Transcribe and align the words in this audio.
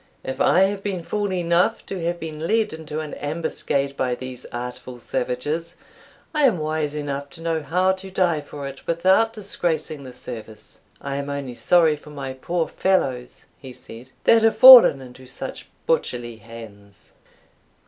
If 0.23 0.41
I 0.41 0.61
have 0.61 0.81
been 0.81 1.03
fool 1.03 1.31
enough 1.31 1.85
to 1.85 2.03
have 2.03 2.19
been 2.19 2.39
led 2.47 2.73
into 2.73 3.01
an 3.01 3.13
ambuscade 3.13 3.95
by 3.95 4.15
these 4.15 4.47
artful 4.51 4.99
savages, 4.99 5.75
I 6.33 6.45
am 6.45 6.57
wise 6.57 6.95
enough 6.95 7.29
to 7.29 7.41
know 7.43 7.61
how 7.61 7.91
to 7.91 8.09
die 8.09 8.41
for 8.41 8.67
it 8.67 8.87
without 8.87 9.31
disgracing 9.31 10.03
the 10.03 10.11
service. 10.11 10.79
I 11.01 11.17
am 11.17 11.29
only 11.29 11.53
sorry 11.53 11.95
for 11.97 12.09
my 12.09 12.33
poor 12.33 12.67
fellows," 12.67 13.45
he 13.59 13.73
said, 13.73 14.09
"that 14.23 14.41
have 14.41 14.57
fallen 14.57 15.01
into 15.01 15.27
such 15.27 15.67
butcherly 15.85 16.39
hands." 16.39 17.11